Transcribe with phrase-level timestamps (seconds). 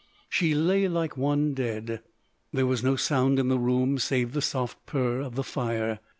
[0.29, 2.01] She lay like one dead.
[2.51, 5.99] There was no sound in the room save the soft purr of the fire.